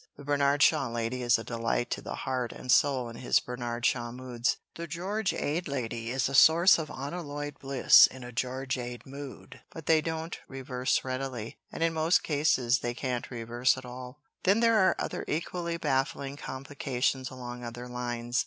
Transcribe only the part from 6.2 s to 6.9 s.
a source of